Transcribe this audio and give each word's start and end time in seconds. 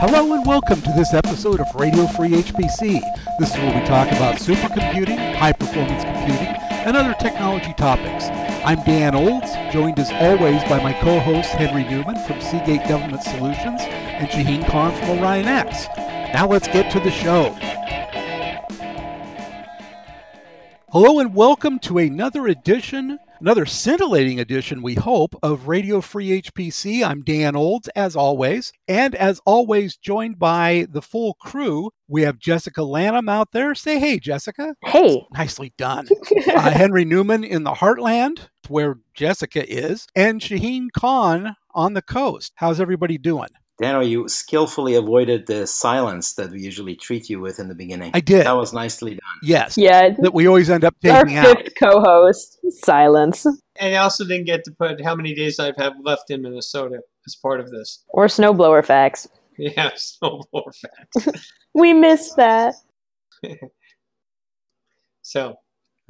Hello 0.00 0.32
and 0.32 0.46
welcome 0.46 0.80
to 0.82 0.92
this 0.92 1.12
episode 1.12 1.58
of 1.58 1.74
Radio 1.74 2.06
Free 2.06 2.28
HPC. 2.28 3.00
This 3.40 3.50
is 3.50 3.56
where 3.56 3.80
we 3.80 3.84
talk 3.84 4.06
about 4.12 4.36
supercomputing, 4.36 5.34
high 5.34 5.50
performance 5.50 6.04
computing, 6.04 6.54
and 6.86 6.96
other 6.96 7.16
technology 7.18 7.74
topics. 7.74 8.26
I'm 8.64 8.80
Dan 8.84 9.16
Olds, 9.16 9.52
joined 9.72 9.98
as 9.98 10.12
always 10.12 10.62
by 10.68 10.80
my 10.80 10.92
co 11.00 11.18
host 11.18 11.50
Henry 11.50 11.82
Newman 11.82 12.14
from 12.28 12.40
Seagate 12.40 12.86
Government 12.86 13.24
Solutions 13.24 13.80
and 13.80 14.30
Shahin 14.30 14.62
Khan 14.66 14.92
from 14.92 15.18
OrionX. 15.18 15.88
Now 16.32 16.46
let's 16.46 16.68
get 16.68 16.92
to 16.92 17.00
the 17.00 17.10
show. 17.10 17.56
Hello 20.90 21.18
and 21.18 21.34
welcome 21.34 21.78
to 21.80 21.98
another 21.98 22.46
edition, 22.46 23.18
another 23.40 23.66
scintillating 23.66 24.40
edition, 24.40 24.80
we 24.80 24.94
hope, 24.94 25.34
of 25.42 25.68
Radio 25.68 26.00
Free 26.00 26.40
HPC. 26.40 27.06
I'm 27.06 27.20
Dan 27.20 27.56
Olds, 27.56 27.88
as 27.88 28.16
always, 28.16 28.72
and 28.88 29.14
as 29.14 29.38
always, 29.44 29.98
joined 29.98 30.38
by 30.38 30.86
the 30.88 31.02
full 31.02 31.34
crew. 31.34 31.90
We 32.08 32.22
have 32.22 32.38
Jessica 32.38 32.80
Lanum 32.80 33.30
out 33.30 33.52
there. 33.52 33.74
Say 33.74 33.98
hey, 33.98 34.18
Jessica. 34.18 34.74
Hey. 34.82 35.26
Nicely 35.34 35.74
done. 35.76 36.08
uh, 36.54 36.70
Henry 36.70 37.04
Newman 37.04 37.44
in 37.44 37.64
the 37.64 37.72
heartland, 37.72 38.48
where 38.68 38.98
Jessica 39.12 39.70
is, 39.70 40.06
and 40.16 40.42
Shahin 40.42 40.88
Khan 40.96 41.54
on 41.74 41.92
the 41.92 42.02
coast. 42.02 42.54
How's 42.54 42.80
everybody 42.80 43.18
doing? 43.18 43.50
Dano, 43.80 44.00
you 44.00 44.26
skillfully 44.28 44.94
avoided 44.96 45.46
the 45.46 45.66
silence 45.66 46.34
that 46.34 46.50
we 46.50 46.60
usually 46.60 46.96
treat 46.96 47.30
you 47.30 47.38
with 47.40 47.60
in 47.60 47.68
the 47.68 47.74
beginning. 47.76 48.10
I 48.12 48.20
did. 48.20 48.44
That 48.44 48.56
was 48.56 48.72
nicely 48.72 49.12
done. 49.12 49.38
Yes. 49.42 49.78
Yeah. 49.78 50.10
That 50.18 50.34
we 50.34 50.48
always 50.48 50.68
end 50.68 50.84
up 50.84 50.96
Our 51.04 51.22
taking 51.24 51.36
out. 51.38 51.56
fifth 51.58 51.72
co-host, 51.80 52.58
silence, 52.82 53.46
And 53.78 53.94
I 53.94 53.98
also 53.98 54.24
didn't 54.24 54.46
get 54.46 54.64
to 54.64 54.72
put 54.72 55.00
how 55.04 55.14
many 55.14 55.32
days 55.32 55.60
I've 55.60 55.76
had 55.76 55.92
left 56.02 56.30
in 56.30 56.42
Minnesota 56.42 57.00
as 57.26 57.36
part 57.36 57.60
of 57.60 57.70
this. 57.70 58.02
or 58.08 58.26
snowblower 58.26 58.84
facts. 58.84 59.28
Yeah, 59.60 59.90
snowblower 59.92 60.72
facts. 60.74 61.48
We 61.74 61.92
missed 61.92 62.36
that. 62.36 62.74
so, 65.22 65.54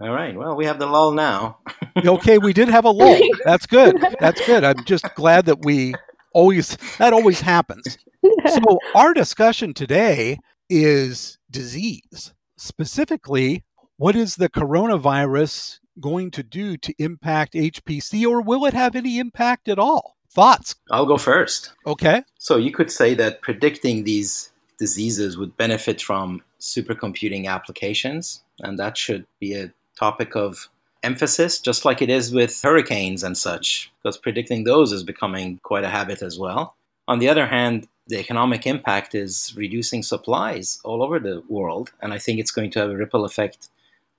All 0.00 0.10
right. 0.10 0.34
Well, 0.36 0.56
we 0.56 0.66
have 0.66 0.78
the 0.78 0.86
lull 0.86 1.12
now. 1.12 1.58
okay, 1.96 2.38
we 2.38 2.52
did 2.52 2.68
have 2.68 2.84
a 2.84 2.90
lull. 2.90 3.18
That's 3.44 3.66
good. 3.66 3.96
That's 4.20 4.44
good. 4.46 4.64
I'm 4.64 4.84
just 4.84 5.04
glad 5.14 5.46
that 5.46 5.64
we 5.64 5.94
always 6.38 6.76
that 6.98 7.12
always 7.12 7.40
happens. 7.40 7.98
So 8.48 8.78
our 8.94 9.14
discussion 9.14 9.74
today 9.74 10.38
is 10.68 11.38
disease. 11.50 12.32
Specifically, 12.56 13.62
what 13.96 14.16
is 14.16 14.36
the 14.36 14.48
coronavirus 14.48 15.78
going 16.00 16.30
to 16.32 16.42
do 16.42 16.76
to 16.78 16.94
impact 16.98 17.54
HPC 17.54 18.26
or 18.26 18.40
will 18.40 18.64
it 18.64 18.74
have 18.74 18.96
any 18.96 19.18
impact 19.18 19.68
at 19.68 19.78
all? 19.78 20.16
Thoughts? 20.30 20.74
I'll 20.90 21.06
go 21.06 21.16
first. 21.16 21.72
Okay. 21.86 22.22
So 22.38 22.56
you 22.56 22.72
could 22.72 22.90
say 22.90 23.14
that 23.14 23.40
predicting 23.40 24.04
these 24.04 24.50
diseases 24.78 25.38
would 25.38 25.56
benefit 25.56 26.00
from 26.02 26.42
supercomputing 26.60 27.46
applications, 27.46 28.42
and 28.60 28.78
that 28.78 28.96
should 28.96 29.26
be 29.40 29.54
a 29.54 29.72
topic 29.98 30.34
of 30.36 30.68
emphasis, 31.02 31.60
just 31.60 31.84
like 31.84 32.02
it 32.02 32.10
is 32.10 32.32
with 32.32 32.60
hurricanes 32.62 33.22
and 33.22 33.36
such, 33.36 33.92
because 34.02 34.16
predicting 34.16 34.64
those 34.64 34.92
is 34.92 35.02
becoming 35.02 35.58
quite 35.62 35.84
a 35.84 35.88
habit 35.88 36.22
as 36.22 36.38
well. 36.38 36.74
On 37.06 37.18
the 37.18 37.28
other 37.28 37.46
hand, 37.46 37.88
the 38.06 38.18
economic 38.18 38.66
impact 38.66 39.14
is 39.14 39.54
reducing 39.56 40.02
supplies 40.02 40.80
all 40.84 41.02
over 41.02 41.18
the 41.18 41.42
world, 41.48 41.92
and 42.00 42.12
I 42.12 42.18
think 42.18 42.38
it's 42.38 42.50
going 42.50 42.70
to 42.72 42.80
have 42.80 42.90
a 42.90 42.96
ripple 42.96 43.24
effect 43.24 43.68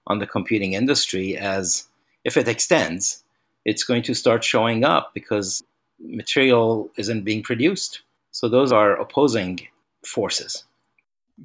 on 0.07 0.19
the 0.19 0.27
computing 0.27 0.73
industry 0.73 1.37
as 1.37 1.87
if 2.23 2.37
it 2.37 2.47
extends, 2.47 3.23
it's 3.65 3.83
going 3.83 4.03
to 4.03 4.13
start 4.13 4.43
showing 4.43 4.83
up 4.83 5.13
because 5.13 5.63
material 5.99 6.89
isn't 6.97 7.23
being 7.23 7.43
produced. 7.43 8.01
So 8.31 8.47
those 8.47 8.71
are 8.71 8.95
opposing 8.95 9.59
forces. 10.05 10.63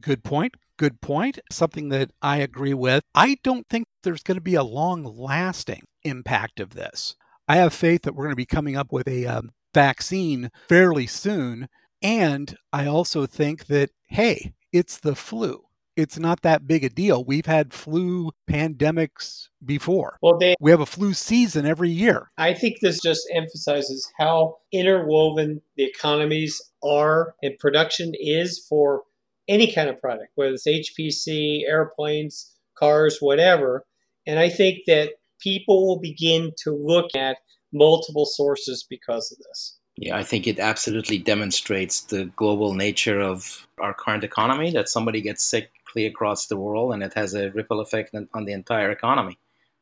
Good 0.00 0.22
point. 0.22 0.54
Good 0.76 1.00
point. 1.00 1.38
Something 1.50 1.88
that 1.90 2.10
I 2.20 2.38
agree 2.38 2.74
with. 2.74 3.02
I 3.14 3.36
don't 3.44 3.66
think 3.68 3.86
there's 4.02 4.22
going 4.22 4.36
to 4.36 4.42
be 4.42 4.56
a 4.56 4.64
long 4.64 5.04
lasting 5.04 5.82
impact 6.02 6.58
of 6.60 6.70
this. 6.70 7.16
I 7.46 7.56
have 7.56 7.72
faith 7.72 8.02
that 8.02 8.14
we're 8.14 8.24
going 8.24 8.32
to 8.32 8.36
be 8.36 8.46
coming 8.46 8.76
up 8.76 8.90
with 8.90 9.06
a 9.06 9.26
um, 9.26 9.50
vaccine 9.72 10.50
fairly 10.68 11.06
soon. 11.06 11.68
And 12.02 12.56
I 12.72 12.86
also 12.86 13.26
think 13.26 13.66
that, 13.66 13.90
hey, 14.08 14.54
it's 14.72 14.98
the 14.98 15.14
flu. 15.14 15.64
It's 15.96 16.18
not 16.18 16.42
that 16.42 16.66
big 16.66 16.82
a 16.82 16.88
deal. 16.88 17.24
We've 17.24 17.46
had 17.46 17.72
flu 17.72 18.32
pandemics 18.50 19.48
before. 19.64 20.18
well, 20.20 20.38
Dan, 20.38 20.56
We 20.60 20.72
have 20.72 20.80
a 20.80 20.86
flu 20.86 21.14
season 21.14 21.66
every 21.66 21.90
year. 21.90 22.32
I 22.36 22.52
think 22.52 22.80
this 22.80 23.00
just 23.00 23.28
emphasizes 23.32 24.10
how 24.18 24.56
interwoven 24.72 25.62
the 25.76 25.84
economies 25.84 26.60
are 26.82 27.36
and 27.44 27.56
production 27.60 28.12
is 28.18 28.66
for 28.68 29.02
any 29.48 29.72
kind 29.72 29.88
of 29.88 30.00
product, 30.00 30.32
whether 30.34 30.54
it's 30.54 30.66
HPC, 30.66 31.62
airplanes, 31.68 32.52
cars, 32.78 33.18
whatever. 33.20 33.84
And 34.26 34.38
I 34.38 34.48
think 34.48 34.80
that 34.86 35.10
people 35.40 35.86
will 35.86 36.00
begin 36.00 36.52
to 36.64 36.72
look 36.72 37.14
at 37.14 37.38
multiple 37.72 38.24
sources 38.24 38.86
because 38.88 39.30
of 39.32 39.38
this. 39.38 39.78
Yeah, 39.96 40.16
I 40.16 40.24
think 40.24 40.46
it 40.46 40.58
absolutely 40.58 41.18
demonstrates 41.18 42.00
the 42.00 42.24
global 42.36 42.74
nature 42.74 43.20
of 43.20 43.66
our 43.80 43.94
current 43.94 44.24
economy 44.24 44.72
that 44.72 44.88
somebody 44.88 45.20
gets 45.20 45.44
sick 45.44 45.70
clear 45.84 46.08
across 46.08 46.46
the 46.46 46.56
world 46.56 46.92
and 46.94 47.02
it 47.02 47.14
has 47.14 47.34
a 47.34 47.50
ripple 47.50 47.80
effect 47.80 48.14
on 48.14 48.28
on 48.34 48.44
the 48.44 48.52
entire 48.52 48.90
economy, 48.90 49.38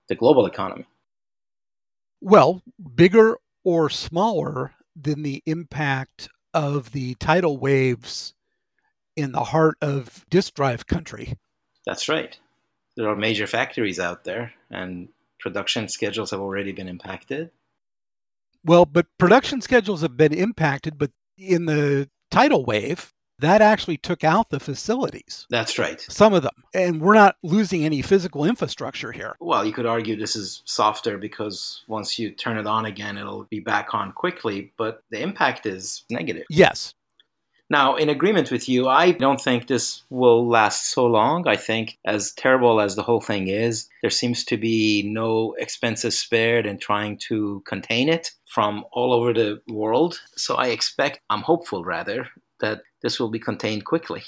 the 0.08 0.14
global 0.14 0.44
economy. 0.44 0.86
Well, 2.20 2.62
bigger 2.94 3.38
or 3.64 3.88
smaller 3.88 4.72
than 4.94 5.22
the 5.22 5.42
impact 5.46 6.28
of 6.52 6.92
the 6.92 7.14
tidal 7.14 7.56
waves 7.56 8.34
in 9.16 9.32
the 9.32 9.44
heart 9.44 9.76
of 9.80 10.24
disk 10.30 10.54
drive 10.54 10.86
country. 10.86 11.34
That's 11.86 12.08
right. 12.08 12.38
There 12.96 13.08
are 13.08 13.16
major 13.16 13.46
factories 13.46 13.98
out 13.98 14.24
there 14.24 14.52
and 14.70 15.08
production 15.40 15.88
schedules 15.88 16.30
have 16.30 16.40
already 16.40 16.72
been 16.72 16.88
impacted. 16.88 17.50
Well, 18.64 18.86
but 18.86 19.06
production 19.18 19.60
schedules 19.60 20.02
have 20.02 20.16
been 20.16 20.32
impacted, 20.32 20.98
but 20.98 21.10
in 21.36 21.66
the 21.66 22.08
tidal 22.30 22.64
wave, 22.64 23.12
that 23.40 23.60
actually 23.60 23.96
took 23.96 24.22
out 24.22 24.50
the 24.50 24.60
facilities, 24.60 25.46
That's 25.50 25.76
right. 25.78 26.00
some 26.00 26.32
of 26.32 26.44
them. 26.44 26.52
And 26.74 27.00
we're 27.00 27.14
not 27.14 27.36
losing 27.42 27.84
any 27.84 28.00
physical 28.00 28.44
infrastructure 28.44 29.10
here. 29.10 29.34
Well, 29.40 29.64
you 29.64 29.72
could 29.72 29.86
argue 29.86 30.14
this 30.14 30.36
is 30.36 30.62
softer 30.64 31.18
because 31.18 31.82
once 31.88 32.20
you 32.20 32.30
turn 32.30 32.56
it 32.56 32.68
on 32.68 32.86
again, 32.86 33.18
it'll 33.18 33.44
be 33.44 33.58
back 33.58 33.94
on 33.94 34.12
quickly, 34.12 34.72
but 34.76 35.02
the 35.10 35.20
impact 35.20 35.66
is 35.66 36.04
negative. 36.08 36.44
Yes. 36.48 36.94
Now, 37.72 37.96
in 37.96 38.10
agreement 38.10 38.50
with 38.50 38.68
you, 38.68 38.86
I 38.86 39.12
don't 39.12 39.40
think 39.40 39.66
this 39.66 40.02
will 40.10 40.46
last 40.46 40.90
so 40.90 41.06
long. 41.06 41.48
I 41.48 41.56
think, 41.56 41.96
as 42.04 42.32
terrible 42.32 42.82
as 42.82 42.96
the 42.96 43.02
whole 43.02 43.22
thing 43.22 43.48
is, 43.48 43.88
there 44.02 44.10
seems 44.10 44.44
to 44.44 44.58
be 44.58 45.02
no 45.06 45.54
expenses 45.58 46.18
spared 46.18 46.66
in 46.66 46.76
trying 46.76 47.16
to 47.28 47.62
contain 47.66 48.10
it 48.10 48.32
from 48.44 48.84
all 48.92 49.14
over 49.14 49.32
the 49.32 49.62
world. 49.68 50.20
So 50.36 50.56
I 50.56 50.66
expect, 50.66 51.20
I'm 51.30 51.40
hopeful 51.40 51.82
rather, 51.82 52.28
that 52.60 52.82
this 53.00 53.18
will 53.18 53.30
be 53.30 53.38
contained 53.38 53.86
quickly. 53.86 54.22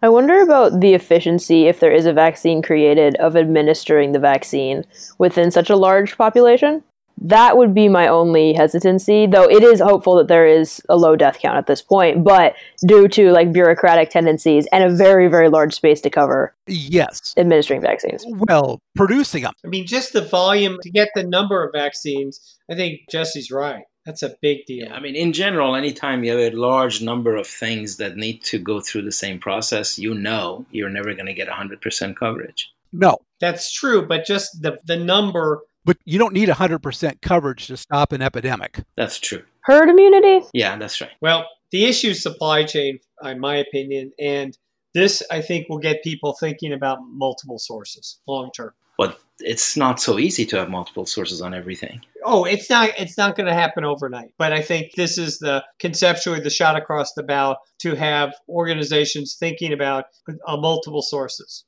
I 0.00 0.08
wonder 0.08 0.40
about 0.40 0.78
the 0.78 0.94
efficiency, 0.94 1.66
if 1.66 1.80
there 1.80 1.90
is 1.90 2.06
a 2.06 2.12
vaccine 2.12 2.62
created, 2.62 3.16
of 3.16 3.34
administering 3.34 4.12
the 4.12 4.20
vaccine 4.20 4.84
within 5.18 5.50
such 5.50 5.70
a 5.70 5.76
large 5.76 6.16
population. 6.16 6.84
That 7.18 7.56
would 7.56 7.74
be 7.74 7.88
my 7.88 8.08
only 8.08 8.52
hesitancy, 8.52 9.26
though 9.26 9.48
it 9.48 9.62
is 9.62 9.80
hopeful 9.80 10.16
that 10.16 10.28
there 10.28 10.46
is 10.46 10.82
a 10.88 10.96
low 10.96 11.16
death 11.16 11.38
count 11.40 11.56
at 11.56 11.66
this 11.66 11.80
point, 11.80 12.24
but 12.24 12.54
due 12.86 13.08
to 13.08 13.30
like 13.32 13.52
bureaucratic 13.52 14.10
tendencies 14.10 14.66
and 14.70 14.84
a 14.84 14.90
very, 14.90 15.28
very 15.28 15.48
large 15.48 15.74
space 15.74 16.00
to 16.02 16.10
cover 16.10 16.54
Yes. 16.66 17.32
administering 17.36 17.80
vaccines. 17.80 18.24
Well, 18.28 18.80
producing 18.94 19.44
them. 19.44 19.52
I 19.64 19.68
mean, 19.68 19.86
just 19.86 20.12
the 20.12 20.20
volume 20.22 20.78
to 20.82 20.90
get 20.90 21.08
the 21.14 21.24
number 21.24 21.64
of 21.64 21.72
vaccines, 21.72 22.58
I 22.70 22.74
think 22.74 23.00
Jesse's 23.10 23.50
right. 23.50 23.84
That's 24.04 24.22
a 24.22 24.36
big 24.40 24.66
deal. 24.66 24.86
Yeah, 24.86 24.94
I 24.94 25.00
mean, 25.00 25.16
in 25.16 25.32
general, 25.32 25.74
anytime 25.74 26.22
you 26.22 26.30
have 26.30 26.52
a 26.52 26.56
large 26.56 27.02
number 27.02 27.34
of 27.34 27.46
things 27.46 27.96
that 27.96 28.16
need 28.16 28.44
to 28.44 28.58
go 28.58 28.80
through 28.80 29.02
the 29.02 29.10
same 29.10 29.40
process, 29.40 29.98
you 29.98 30.14
know 30.14 30.64
you're 30.70 30.88
never 30.90 31.12
going 31.14 31.26
to 31.26 31.34
get 31.34 31.48
100% 31.48 32.16
coverage. 32.16 32.70
No. 32.92 33.18
That's 33.40 33.72
true, 33.72 34.06
but 34.06 34.24
just 34.24 34.62
the, 34.62 34.78
the 34.84 34.96
number 34.96 35.62
But 35.86 35.98
you 36.04 36.18
don't 36.18 36.34
need 36.34 36.48
100% 36.48 37.22
coverage 37.22 37.68
to 37.68 37.76
stop 37.76 38.12
an 38.12 38.20
epidemic. 38.20 38.80
That's 38.96 39.20
true. 39.20 39.44
Herd 39.60 39.88
immunity? 39.88 40.44
Yeah, 40.52 40.76
that's 40.76 41.00
right. 41.00 41.12
Well, 41.20 41.46
the 41.70 41.84
issue 41.84 42.08
is 42.08 42.22
supply 42.22 42.64
chain, 42.64 42.98
in 43.22 43.38
my 43.38 43.56
opinion, 43.56 44.12
and 44.18 44.58
this 44.94 45.22
I 45.30 45.40
think 45.40 45.68
will 45.68 45.78
get 45.78 46.02
people 46.02 46.36
thinking 46.38 46.72
about 46.72 46.98
multiple 47.08 47.58
sources 47.58 48.18
long 48.26 48.50
term. 48.50 48.72
But 48.98 49.20
it's 49.38 49.76
not 49.76 50.00
so 50.00 50.18
easy 50.18 50.44
to 50.46 50.56
have 50.56 50.70
multiple 50.70 51.06
sources 51.06 51.40
on 51.40 51.54
everything. 51.54 52.00
Oh, 52.24 52.44
it's 52.44 52.68
not 52.68 52.90
it's 52.98 53.16
not 53.16 53.36
going 53.36 53.46
to 53.46 53.54
happen 53.54 53.84
overnight, 53.84 54.32
but 54.38 54.52
I 54.52 54.62
think 54.62 54.94
this 54.94 55.18
is 55.18 55.38
the 55.38 55.64
conceptually 55.78 56.40
the 56.40 56.50
shot 56.50 56.76
across 56.76 57.12
the 57.12 57.22
bow 57.22 57.58
to 57.80 57.94
have 57.94 58.34
organizations 58.48 59.36
thinking 59.38 59.72
about 59.72 60.06
uh, 60.46 60.56
multiple 60.56 61.02
sources. 61.02 61.64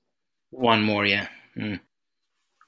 One 0.50 0.82
more, 0.82 1.04
yeah. 1.04 1.28
Mm. 1.56 1.80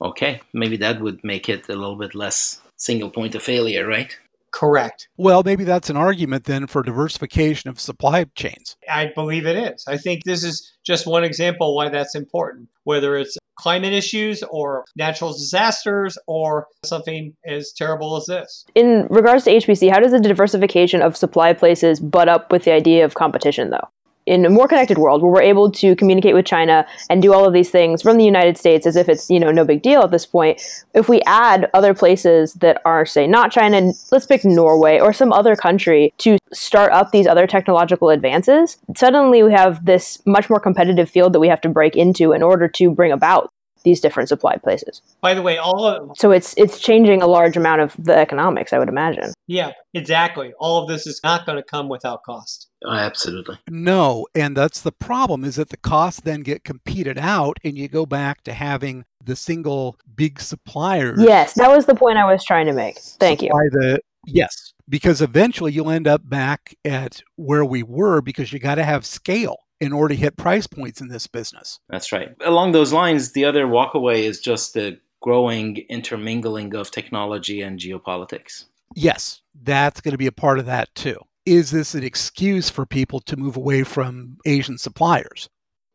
Okay, 0.02 0.40
maybe 0.52 0.76
that 0.78 1.00
would 1.00 1.22
make 1.22 1.48
it 1.48 1.68
a 1.68 1.74
little 1.74 1.96
bit 1.96 2.14
less 2.14 2.60
single 2.76 3.10
point 3.10 3.34
of 3.34 3.42
failure, 3.42 3.86
right? 3.86 4.16
Correct. 4.52 5.08
Well, 5.16 5.42
maybe 5.44 5.64
that's 5.64 5.90
an 5.90 5.96
argument 5.96 6.44
then 6.44 6.66
for 6.66 6.82
diversification 6.82 7.70
of 7.70 7.78
supply 7.78 8.24
chains. 8.34 8.76
I 8.90 9.12
believe 9.14 9.46
it 9.46 9.56
is. 9.56 9.84
I 9.86 9.96
think 9.96 10.24
this 10.24 10.42
is 10.42 10.72
just 10.84 11.06
one 11.06 11.22
example 11.22 11.76
why 11.76 11.88
that's 11.88 12.14
important, 12.14 12.68
whether 12.84 13.16
it's 13.16 13.38
climate 13.56 13.92
issues 13.92 14.42
or 14.44 14.84
natural 14.96 15.32
disasters 15.32 16.16
or 16.26 16.66
something 16.84 17.36
as 17.46 17.72
terrible 17.72 18.16
as 18.16 18.26
this. 18.26 18.64
In 18.74 19.06
regards 19.10 19.44
to 19.44 19.50
HPC, 19.50 19.90
how 19.90 20.00
does 20.00 20.12
the 20.12 20.20
diversification 20.20 21.02
of 21.02 21.16
supply 21.16 21.52
places 21.52 22.00
butt 22.00 22.28
up 22.28 22.50
with 22.50 22.64
the 22.64 22.72
idea 22.72 23.04
of 23.04 23.14
competition, 23.14 23.70
though? 23.70 23.88
In 24.30 24.46
a 24.46 24.48
more 24.48 24.68
connected 24.68 24.96
world 24.96 25.22
where 25.22 25.32
we're 25.32 25.42
able 25.42 25.68
to 25.72 25.96
communicate 25.96 26.34
with 26.34 26.46
China 26.46 26.86
and 27.10 27.20
do 27.20 27.34
all 27.34 27.44
of 27.44 27.52
these 27.52 27.68
things 27.68 28.00
from 28.00 28.16
the 28.16 28.24
United 28.24 28.56
States 28.56 28.86
as 28.86 28.94
if 28.94 29.08
it's, 29.08 29.28
you 29.28 29.40
know, 29.40 29.50
no 29.50 29.64
big 29.64 29.82
deal 29.82 30.02
at 30.02 30.12
this 30.12 30.24
point. 30.24 30.62
If 30.94 31.08
we 31.08 31.20
add 31.22 31.68
other 31.74 31.94
places 31.94 32.54
that 32.54 32.80
are, 32.84 33.04
say, 33.04 33.26
not 33.26 33.50
China, 33.50 33.90
let's 34.12 34.26
pick 34.26 34.44
Norway 34.44 35.00
or 35.00 35.12
some 35.12 35.32
other 35.32 35.56
country 35.56 36.14
to 36.18 36.38
start 36.52 36.92
up 36.92 37.10
these 37.10 37.26
other 37.26 37.48
technological 37.48 38.08
advances, 38.08 38.78
suddenly 38.96 39.42
we 39.42 39.50
have 39.50 39.84
this 39.84 40.22
much 40.26 40.48
more 40.48 40.60
competitive 40.60 41.10
field 41.10 41.32
that 41.32 41.40
we 41.40 41.48
have 41.48 41.60
to 41.62 41.68
break 41.68 41.96
into 41.96 42.30
in 42.30 42.40
order 42.40 42.68
to 42.68 42.88
bring 42.92 43.10
about 43.10 43.50
these 43.82 44.00
different 44.00 44.28
supply 44.28 44.56
places. 44.56 45.02
By 45.20 45.34
the 45.34 45.42
way, 45.42 45.58
all 45.58 45.86
of 45.86 46.16
so 46.16 46.30
it's 46.30 46.54
it's 46.56 46.78
changing 46.78 47.22
a 47.22 47.26
large 47.26 47.56
amount 47.56 47.80
of 47.80 47.96
the 47.98 48.14
economics, 48.14 48.72
I 48.72 48.78
would 48.78 48.90
imagine. 48.90 49.32
Yeah, 49.46 49.72
exactly. 49.94 50.52
All 50.60 50.82
of 50.82 50.88
this 50.88 51.06
is 51.06 51.20
not 51.24 51.46
going 51.46 51.56
to 51.56 51.64
come 51.64 51.88
without 51.88 52.22
cost. 52.22 52.69
Oh, 52.84 52.92
absolutely. 52.92 53.58
No, 53.68 54.26
and 54.34 54.56
that's 54.56 54.80
the 54.80 54.92
problem 54.92 55.44
is 55.44 55.56
that 55.56 55.68
the 55.68 55.76
costs 55.76 56.20
then 56.20 56.40
get 56.40 56.64
competed 56.64 57.18
out 57.18 57.58
and 57.62 57.76
you 57.76 57.88
go 57.88 58.06
back 58.06 58.42
to 58.44 58.52
having 58.52 59.04
the 59.22 59.36
single 59.36 59.98
big 60.14 60.40
supplier. 60.40 61.14
Yes, 61.18 61.54
that 61.54 61.70
was 61.70 61.86
the 61.86 61.94
point 61.94 62.16
I 62.16 62.30
was 62.30 62.44
trying 62.44 62.66
to 62.66 62.72
make. 62.72 62.98
Thank 62.98 63.42
you. 63.42 63.50
The, 63.50 64.00
yes, 64.26 64.72
because 64.88 65.20
eventually 65.20 65.72
you'll 65.72 65.90
end 65.90 66.08
up 66.08 66.28
back 66.28 66.74
at 66.84 67.22
where 67.36 67.64
we 67.64 67.82
were 67.82 68.22
because 68.22 68.52
you 68.52 68.58
got 68.58 68.76
to 68.76 68.84
have 68.84 69.04
scale 69.04 69.58
in 69.80 69.92
order 69.92 70.14
to 70.14 70.20
hit 70.20 70.36
price 70.36 70.66
points 70.66 71.00
in 71.00 71.08
this 71.08 71.26
business. 71.26 71.80
That's 71.88 72.12
right. 72.12 72.34
Along 72.44 72.72
those 72.72 72.92
lines, 72.92 73.32
the 73.32 73.44
other 73.44 73.66
walkaway 73.66 74.20
is 74.24 74.40
just 74.40 74.74
the 74.74 74.98
growing 75.20 75.78
intermingling 75.88 76.74
of 76.74 76.90
technology 76.90 77.62
and 77.62 77.78
geopolitics. 77.78 78.64
Yes, 78.94 79.42
that's 79.62 80.00
going 80.00 80.12
to 80.12 80.18
be 80.18 80.26
a 80.26 80.32
part 80.32 80.58
of 80.58 80.66
that 80.66 80.94
too. 80.94 81.18
Is 81.46 81.70
this 81.70 81.94
an 81.94 82.04
excuse 82.04 82.68
for 82.68 82.84
people 82.84 83.20
to 83.20 83.36
move 83.36 83.56
away 83.56 83.82
from 83.82 84.36
Asian 84.44 84.78
suppliers? 84.78 85.48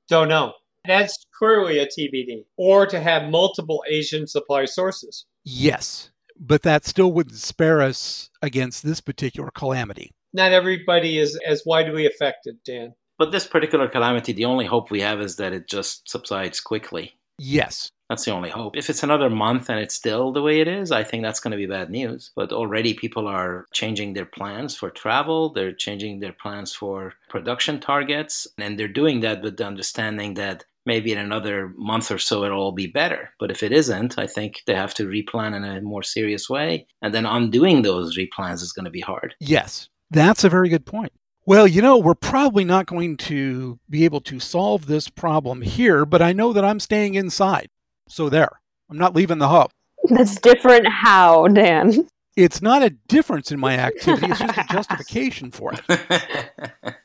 Don't 0.09 0.27
know. 0.27 0.53
That's 0.87 1.25
clearly 1.37 1.79
a 1.79 1.85
TBD. 1.85 2.45
Or 2.57 2.85
to 2.85 2.99
have 2.99 3.29
multiple 3.29 3.83
Asian 3.87 4.27
supply 4.27 4.65
sources. 4.65 5.25
Yes, 5.43 6.11
but 6.39 6.63
that 6.63 6.85
still 6.85 7.11
wouldn't 7.11 7.37
spare 7.37 7.81
us 7.81 8.29
against 8.41 8.83
this 8.83 9.01
particular 9.01 9.51
calamity. 9.51 10.11
Not 10.33 10.51
everybody 10.51 11.17
is 11.17 11.39
as 11.47 11.63
widely 11.65 12.05
affected, 12.05 12.57
Dan. 12.65 12.93
But 13.17 13.31
this 13.31 13.47
particular 13.47 13.87
calamity, 13.87 14.33
the 14.33 14.45
only 14.45 14.65
hope 14.65 14.91
we 14.91 15.01
have 15.01 15.21
is 15.21 15.37
that 15.37 15.53
it 15.53 15.69
just 15.69 16.09
subsides 16.09 16.59
quickly. 16.59 17.17
Yes. 17.37 17.89
That's 18.09 18.25
the 18.25 18.31
only 18.31 18.49
hope. 18.49 18.77
If 18.77 18.89
it's 18.89 19.03
another 19.03 19.29
month 19.29 19.69
and 19.69 19.79
it's 19.79 19.95
still 19.95 20.31
the 20.31 20.41
way 20.41 20.59
it 20.59 20.67
is, 20.67 20.91
I 20.91 21.03
think 21.03 21.23
that's 21.23 21.39
going 21.39 21.51
to 21.51 21.57
be 21.57 21.65
bad 21.65 21.89
news. 21.89 22.31
But 22.35 22.51
already 22.51 22.93
people 22.93 23.27
are 23.27 23.65
changing 23.73 24.13
their 24.13 24.25
plans 24.25 24.75
for 24.75 24.89
travel, 24.91 25.51
they're 25.51 25.73
changing 25.73 26.19
their 26.19 26.33
plans 26.33 26.73
for 26.73 27.13
production 27.29 27.79
targets, 27.79 28.47
and 28.57 28.77
they're 28.77 28.87
doing 28.87 29.21
that 29.21 29.41
with 29.41 29.57
the 29.57 29.65
understanding 29.65 30.35
that 30.35 30.65
maybe 30.85 31.11
in 31.11 31.17
another 31.17 31.73
month 31.75 32.11
or 32.11 32.19
so 32.19 32.43
it'll 32.43 32.59
all 32.59 32.71
be 32.71 32.87
better. 32.87 33.31
But 33.39 33.49
if 33.49 33.63
it 33.63 33.71
isn't, 33.71 34.19
I 34.19 34.27
think 34.27 34.61
they 34.67 34.75
have 34.75 34.93
to 34.95 35.07
replan 35.07 35.55
in 35.55 35.63
a 35.63 35.81
more 35.81 36.03
serious 36.03 36.47
way. 36.47 36.87
And 37.01 37.13
then 37.13 37.25
undoing 37.25 37.81
those 37.81 38.17
replans 38.17 38.61
is 38.61 38.71
going 38.71 38.85
to 38.85 38.91
be 38.91 39.01
hard. 39.01 39.33
Yes, 39.39 39.89
that's 40.11 40.43
a 40.43 40.49
very 40.49 40.69
good 40.69 40.85
point. 40.85 41.11
Well, 41.47 41.67
you 41.67 41.81
know, 41.81 41.97
we're 41.97 42.15
probably 42.15 42.65
not 42.65 42.87
going 42.87 43.17
to 43.17 43.79
be 43.89 44.03
able 44.05 44.21
to 44.21 44.39
solve 44.39 44.87
this 44.87 45.09
problem 45.09 45.61
here, 45.61 46.05
but 46.05 46.21
I 46.21 46.33
know 46.33 46.53
that 46.53 46.65
I'm 46.65 46.79
staying 46.79 47.15
inside. 47.15 47.69
So 48.07 48.29
there, 48.29 48.61
I'm 48.89 48.97
not 48.97 49.15
leaving 49.15 49.39
the 49.39 49.47
hub. 49.47 49.71
That's 50.09 50.39
different 50.39 50.87
how, 50.87 51.47
Dan? 51.47 52.07
It's 52.35 52.61
not 52.61 52.83
a 52.83 52.91
difference 53.07 53.51
in 53.51 53.59
my 53.59 53.77
activity, 53.77 54.27
it's 54.31 54.39
just 54.39 54.57
a 54.57 54.65
justification 54.69 55.51
for 55.51 55.73
it. 55.73 56.51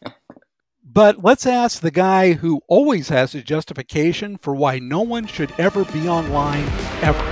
But 0.92 1.22
let's 1.22 1.46
ask 1.46 1.80
the 1.80 1.92
guy 1.92 2.32
who 2.32 2.62
always 2.66 3.10
has 3.10 3.32
a 3.36 3.42
justification 3.42 4.36
for 4.38 4.56
why 4.56 4.80
no 4.80 5.02
one 5.02 5.24
should 5.24 5.52
ever 5.56 5.84
be 5.84 6.08
online 6.08 6.64
ever. 7.00 7.22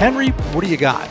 Henry, 0.00 0.30
what 0.30 0.64
do 0.64 0.68
you 0.68 0.76
got? 0.76 1.08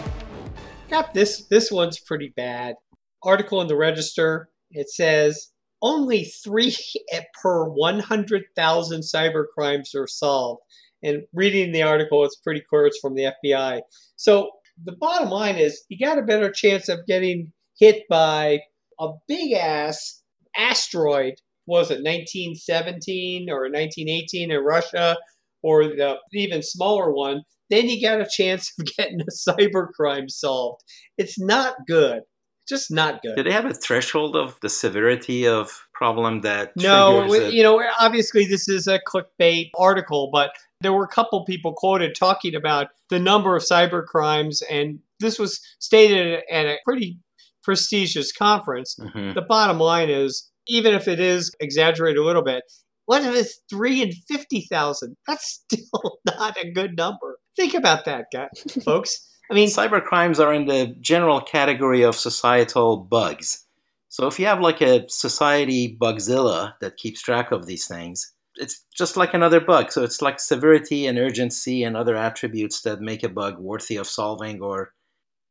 Got 0.89 1.13
this. 1.13 1.45
This 1.45 1.71
one's 1.71 2.01
pretty 2.01 2.33
bad. 2.35 2.75
Article 3.23 3.61
in 3.61 3.67
the 3.69 3.77
Register. 3.77 4.50
It 4.71 4.89
says 4.89 5.52
only 5.83 6.24
three 6.24 6.75
per 7.41 7.65
100,000 7.69 9.01
cyber 9.01 9.45
crimes 9.53 9.94
are 9.94 10.07
solved. 10.07 10.62
And 11.03 11.24
reading 11.33 11.71
the 11.71 11.83
article, 11.83 12.24
it's 12.24 12.38
pretty 12.38 12.62
clear 12.68 12.88
it's 12.88 13.00
from 13.00 13.13
the 13.13 13.33
FBI. 13.45 13.81
So 14.15 14.50
the 14.83 14.95
bottom 14.95 15.30
line 15.30 15.57
is 15.57 15.83
you 15.89 16.03
got 16.03 16.18
a 16.18 16.24
better 16.24 16.50
chance 16.50 16.89
of 16.89 17.06
getting 17.06 17.51
hit 17.77 18.03
by 18.09 18.62
a 19.00 19.09
big 19.27 19.51
ass 19.51 20.24
asteroid. 20.56 21.35
Was 21.68 21.91
it 21.91 22.03
1917 22.03 23.50
or 23.50 23.63
1918 23.63 24.51
in 24.51 24.59
Russia, 24.59 25.18
or 25.62 25.83
the 25.83 26.18
even 26.33 26.62
smaller 26.62 27.12
one 27.12 27.44
then 27.74 27.89
you 27.89 28.01
got 28.01 28.21
a 28.21 28.29
chance 28.29 28.71
of 28.77 28.86
getting 28.97 29.21
a 29.21 29.25
cyber 29.25 29.91
crime 29.91 30.29
solved. 30.29 30.83
It's 31.18 31.39
not 31.39 31.75
good. 31.88 32.21
Just 32.68 32.92
not 32.92 33.21
good. 33.21 33.36
Do 33.36 33.44
they 33.44 33.51
have 33.51 33.65
a 33.65 33.74
threshold 33.74 34.36
of 34.36 34.57
the 34.62 34.69
severity 34.69 35.48
of 35.48 35.88
problem 35.94 36.42
that? 36.42 36.71
No, 36.77 37.33
you 37.33 37.62
know, 37.62 37.83
obviously 38.00 38.45
this 38.45 38.69
is 38.69 38.88
a 38.88 39.00
clickbait 39.00 39.71
article, 39.77 40.30
but 40.31 40.51
there 40.81 40.94
were 40.94 41.04
a 41.04 41.10
couple 41.10 41.44
people 41.45 41.74
quoted 41.74 42.15
talking 42.15 42.56
about 42.56 42.88
the 43.10 43.19
number 43.19 43.56
of 43.56 43.63
cyber 43.63 44.06
crimes, 44.06 44.62
and 44.69 45.00
this 45.19 45.39
was 45.39 45.62
stated 45.80 46.42
at 46.51 46.65
a 46.65 46.77
pretty 46.86 47.18
prestigious 47.63 48.31
conference. 48.31 48.95
Mm-hmm. 49.00 49.33
The 49.33 49.42
bottom 49.42 49.80
line 49.80 50.10
is, 50.10 50.50
even 50.68 50.94
if 50.94 51.07
it 51.07 51.19
is 51.19 51.54
exaggerated 51.60 52.18
a 52.18 52.24
little 52.24 52.44
bit, 52.44 52.63
what 53.06 53.24
if 53.24 53.36
it's 53.36 53.62
three 53.69 54.01
and 54.01 54.13
fifty 54.27 54.62
thousand? 54.62 55.18
That's 55.27 55.63
still 55.71 56.19
not 56.25 56.57
a 56.62 56.71
good 56.71 56.95
number. 56.95 57.39
Think 57.56 57.74
about 57.74 58.06
that, 58.06 58.25
guys, 58.31 58.63
folks. 58.83 59.30
I 59.50 59.54
mean, 59.54 59.68
cyber 59.68 60.04
crimes 60.04 60.40
are 60.40 60.54
in 60.54 60.66
the 60.66 60.95
general 61.01 61.42
category 61.42 62.01
of 62.04 62.16
societal 62.16 62.98
bugs. 62.98 63.65
So 64.10 64.27
if 64.27 64.39
you 64.39 64.46
have 64.46 64.62
like 64.62 64.82
a 64.82 65.10
society 65.10 65.98
bugzilla 66.00 66.75
that 66.82 66.98
keeps 66.98 67.22
track 67.22 67.51
of 67.51 67.65
these 67.65 67.88
things, 67.88 68.32
it's 68.56 68.86
just 68.96 69.17
like 69.17 69.34
another 69.34 69.60
bug. 69.60 69.91
So 69.91 70.03
it's 70.03 70.22
like 70.22 70.39
severity 70.39 71.08
and 71.08 71.17
urgency 71.17 71.84
and 71.84 71.98
other 71.98 72.15
attributes 72.15 72.82
that 72.82 73.01
make 73.01 73.24
a 73.24 73.29
bug 73.29 73.60
worthy 73.60 73.96
of 73.96 74.08
solving 74.08 74.62
or 74.62 74.94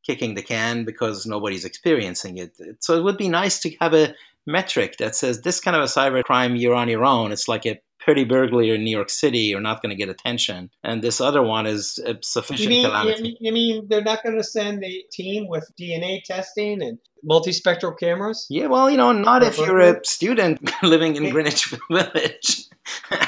kicking 0.07 0.35
the 0.35 0.43
can 0.43 0.85
because 0.85 1.27
nobody's 1.27 1.65
experiencing 1.65 2.39
it. 2.39 2.57
So 2.81 2.97
it 2.97 3.03
would 3.03 3.17
be 3.17 3.29
nice 3.29 3.59
to 3.61 3.77
have 3.81 3.95
a 3.95 4.15
metric 4.47 4.97
that 4.99 5.15
says 5.15 5.43
this 5.43 5.61
kind 5.61 5.77
of 5.77 5.83
a 5.83 5.87
cyber 5.87 6.23
crime 6.25 6.57
you're 6.57 6.75
on 6.75 6.89
your 6.89 7.05
own. 7.05 7.33
It's 7.33 7.49
like 7.49 7.67
a 7.67 7.81
petty 8.05 8.25
burglary 8.25 8.71
in 8.71 8.85
New 8.85 8.91
York 8.91 9.11
City, 9.11 9.39
you're 9.39 9.61
not 9.61 9.83
going 9.83 9.91
to 9.91 9.97
get 9.97 10.09
attention. 10.09 10.71
And 10.83 11.03
this 11.03 11.21
other 11.21 11.43
one 11.43 11.67
is 11.67 11.99
uh, 12.07 12.15
a 12.15 12.23
sufficient 12.23 12.71
you 12.71 12.77
mean, 12.77 12.87
calamity. 12.87 13.37
You 13.41 13.53
mean 13.53 13.89
they're 13.89 14.03
not 14.03 14.23
going 14.23 14.37
to 14.37 14.45
send 14.45 14.85
a 14.85 15.05
team 15.13 15.49
with 15.49 15.71
DNA 15.79 16.23
testing 16.23 16.83
and 16.83 16.99
multispectral 17.29 17.99
cameras? 17.99 18.47
Yeah, 18.51 18.67
well, 18.67 18.91
you 18.91 18.97
know, 18.97 19.13
not 19.13 19.43
if 19.43 19.59
you're 19.59 19.81
a 19.81 20.05
student 20.05 20.71
living 20.83 21.17
in 21.17 21.31
Greenwich 21.31 21.75
Village 21.91 22.65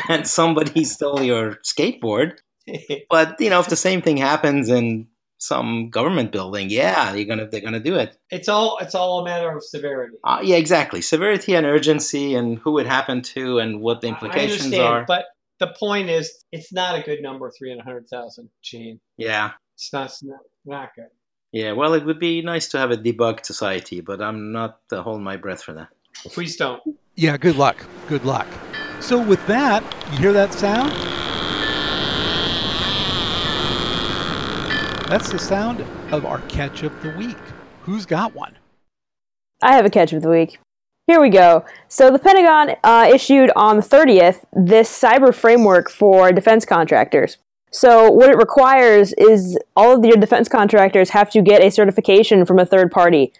and 0.08 0.26
somebody 0.26 0.84
stole 0.84 1.22
your 1.22 1.56
skateboard. 1.56 2.38
but 3.10 3.40
you 3.40 3.50
know, 3.50 3.60
if 3.60 3.68
the 3.68 3.76
same 3.76 4.02
thing 4.02 4.16
happens 4.16 4.68
in 4.68 5.06
some 5.38 5.90
government 5.90 6.32
building, 6.32 6.70
yeah, 6.70 7.14
you're 7.14 7.26
gonna 7.26 7.46
they're 7.46 7.60
gonna 7.60 7.80
do 7.80 7.96
it. 7.96 8.16
It's 8.30 8.48
all 8.48 8.78
it's 8.80 8.94
all 8.94 9.20
a 9.20 9.24
matter 9.24 9.56
of 9.56 9.62
severity. 9.62 10.16
Uh, 10.24 10.40
yeah, 10.42 10.56
exactly. 10.56 11.00
Severity 11.00 11.54
and 11.54 11.66
urgency, 11.66 12.34
and 12.34 12.58
who 12.58 12.78
it 12.78 12.86
happened 12.86 13.24
to, 13.26 13.58
and 13.58 13.80
what 13.80 14.00
the 14.00 14.08
implications 14.08 14.74
are. 14.74 15.04
But 15.06 15.26
the 15.60 15.74
point 15.78 16.10
is, 16.10 16.44
it's 16.52 16.72
not 16.72 16.98
a 16.98 17.02
good 17.02 17.22
number, 17.22 17.50
three 17.58 17.72
and 17.72 17.80
a 17.80 17.84
hundred 17.84 18.08
thousand, 18.08 18.50
Gene. 18.62 19.00
Yeah, 19.16 19.52
it's 19.74 19.92
not, 19.92 20.06
it's 20.06 20.22
not 20.22 20.40
not 20.64 20.88
good. 20.94 21.08
Yeah, 21.52 21.72
well, 21.72 21.94
it 21.94 22.04
would 22.04 22.18
be 22.18 22.42
nice 22.42 22.66
to 22.68 22.78
have 22.78 22.90
a 22.90 22.96
debugged 22.96 23.44
society, 23.46 24.00
but 24.00 24.20
I'm 24.20 24.50
not 24.50 24.80
uh, 24.90 25.02
holding 25.02 25.22
my 25.22 25.36
breath 25.36 25.62
for 25.62 25.72
that. 25.74 25.88
Please 26.26 26.56
don't. 26.56 26.82
Yeah, 27.14 27.36
good 27.36 27.56
luck. 27.56 27.84
Good 28.08 28.24
luck. 28.24 28.48
So, 29.00 29.22
with 29.22 29.44
that, 29.46 29.84
you 30.12 30.18
hear 30.18 30.32
that 30.32 30.52
sound? 30.52 30.92
That's 35.08 35.30
the 35.30 35.38
sound 35.38 35.84
of 36.12 36.24
our 36.24 36.40
catch 36.42 36.82
of 36.82 37.02
the 37.02 37.10
week. 37.10 37.36
Who's 37.82 38.06
got 38.06 38.34
one? 38.34 38.56
I 39.62 39.74
have 39.74 39.84
a 39.84 39.90
catch 39.90 40.12
of 40.12 40.22
the 40.22 40.30
week. 40.30 40.58
Here 41.06 41.20
we 41.20 41.28
go. 41.28 41.64
So, 41.88 42.10
the 42.10 42.18
Pentagon 42.18 42.76
uh, 42.82 43.10
issued 43.12 43.50
on 43.54 43.76
the 43.76 43.82
30th 43.82 44.44
this 44.52 44.90
cyber 44.90 45.34
framework 45.34 45.90
for 45.90 46.32
defense 46.32 46.64
contractors. 46.64 47.36
So 47.74 48.08
what 48.08 48.30
it 48.30 48.36
requires 48.36 49.12
is 49.14 49.58
all 49.74 49.96
of 49.96 50.04
your 50.04 50.16
defense 50.16 50.48
contractors 50.48 51.10
have 51.10 51.28
to 51.30 51.42
get 51.42 51.60
a 51.60 51.72
certification 51.72 52.46
from 52.46 52.60
a 52.60 52.64
third 52.64 52.92
party 52.92 53.32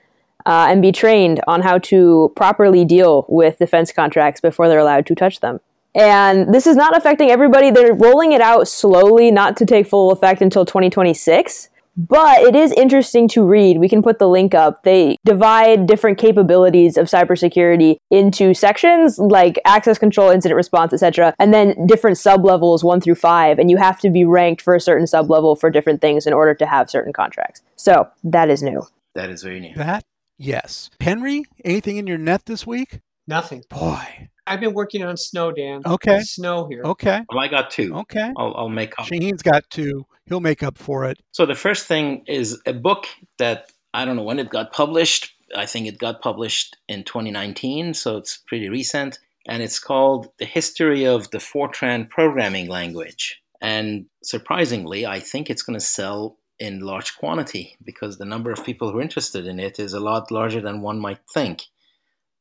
uh, 0.45 0.67
and 0.69 0.83
be 0.83 0.91
trained 0.91 1.41
on 1.47 1.63
how 1.63 1.79
to 1.79 2.33
properly 2.35 2.85
deal 2.85 3.27
with 3.29 3.59
defense 3.59 3.93
contracts 3.93 4.41
before 4.41 4.67
they're 4.67 4.81
allowed 4.81 5.07
to 5.07 5.15
touch 5.15 5.39
them. 5.39 5.61
And 5.95 6.53
this 6.53 6.67
is 6.67 6.77
not 6.77 6.97
affecting 6.97 7.31
everybody. 7.31 7.71
They're 7.71 7.95
rolling 7.95 8.33
it 8.33 8.41
out 8.41 8.67
slowly, 8.69 9.31
not 9.31 9.57
to 9.59 9.67
take 9.67 9.87
full 9.87 10.11
effect 10.11 10.43
until 10.43 10.65
2026. 10.65 11.69
But 11.97 12.41
it 12.43 12.57
is 12.57 12.73
interesting 12.73 13.29
to 13.29 13.47
read. 13.47 13.79
We 13.79 13.89
can 13.89 14.03
put 14.03 14.19
the 14.19 14.29
link 14.29 14.53
up. 14.53 14.83
They 14.83 15.17
divide 15.25 15.87
different 15.87 16.19
capabilities 16.19 16.97
of 16.97 17.07
cybersecurity 17.07 17.99
into 18.11 18.53
sections 18.53 19.19
like 19.19 19.61
access 19.65 19.97
control, 19.97 20.31
incident 20.31 20.57
response, 20.57 20.93
etc., 20.93 21.35
and 21.39 21.55
then 21.55 21.87
different 21.87 22.17
sublevels 22.17 22.83
1 22.83 23.01
through 23.01 23.15
5, 23.15 23.61
and 23.61 23.71
you 23.71 23.77
have 23.77 24.01
to 24.01 24.11
be 24.11 24.25
ranked 24.25 24.61
for 24.61 24.75
a 24.75 24.81
certain 24.81 25.07
sublevel 25.07 25.59
for 25.59 25.71
different 25.71 26.01
things 26.01 26.27
in 26.27 26.33
order 26.33 26.55
to 26.55 26.67
have 26.67 26.91
certain 26.91 27.13
contracts. 27.13 27.63
So, 27.77 28.09
that 28.25 28.51
is 28.51 28.61
new. 28.61 28.83
That 29.15 29.31
is 29.31 29.45
very 29.45 29.61
new. 29.61 29.75
That, 29.77 30.03
yes. 30.37 30.91
Henry, 31.01 31.45
anything 31.65 31.97
in 31.97 32.09
your 32.09 32.19
net 32.19 32.47
this 32.47 32.67
week? 32.67 32.99
Nothing. 33.29 33.63
Boy. 33.69 34.31
I've 34.47 34.61
been 34.61 34.75
working 34.75 35.03
on 35.03 35.17
snow, 35.17 35.53
Dan. 35.53 35.83
Okay. 35.87 36.13
There's 36.13 36.31
Snow 36.33 36.67
here. 36.69 36.83
Okay. 36.85 37.23
Well, 37.29 37.41
I 37.41 37.49
got 37.49 37.71
two. 37.71 37.95
Okay. 37.95 38.33
I'll, 38.37 38.55
I'll 38.57 38.69
make 38.69 38.99
up. 38.99 39.07
Shahin's 39.07 39.43
got 39.43 39.65
two. 39.71 40.07
He'll 40.27 40.41
make 40.41 40.63
up 40.63 40.79
for 40.79 41.05
it. 41.07 41.19
So 41.33 41.47
the 41.47 41.55
first 41.55 41.87
thing 41.87 42.25
is 42.27 42.61
a 42.67 42.73
book 42.73 43.07
that 43.39 43.71
I 43.93 44.05
don't 44.05 44.17
know 44.17 44.23
when 44.23 44.39
it 44.39 44.51
got 44.51 44.73
published. 44.73 45.35
I 45.57 45.67
think 45.67 45.87
it 45.87 45.99
got 45.99 46.21
published 46.21 46.77
in 46.89 47.05
2019, 47.05 47.95
so 47.95 48.17
it's 48.17 48.39
pretty 48.39 48.69
recent. 48.69 49.19
And 49.47 49.63
it's 49.63 49.79
called 49.79 50.29
The 50.39 50.47
History 50.47 51.05
of 51.05 51.31
the 51.31 51.39
Fortran 51.39 52.09
Programming 52.09 52.69
Language. 52.69 53.43
And 53.61 54.07
surprisingly, 54.23 55.07
I 55.07 55.21
think 55.21 55.49
it's 55.49 55.63
going 55.63 55.79
to 55.79 55.85
sell 55.85 56.39
in 56.59 56.81
large 56.81 57.17
quantity 57.17 57.77
because 57.85 58.17
the 58.17 58.25
number 58.25 58.51
of 58.51 58.65
people 58.65 58.91
who 58.91 58.99
are 58.99 59.03
interested 59.03 59.47
in 59.47 59.61
it 59.61 59.79
is 59.79 59.93
a 59.93 60.01
lot 60.01 60.31
larger 60.31 60.61
than 60.61 60.81
one 60.81 60.99
might 60.99 61.19
think. 61.33 61.65